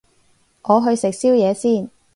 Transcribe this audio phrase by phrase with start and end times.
[0.63, 1.91] 我去食宵夜先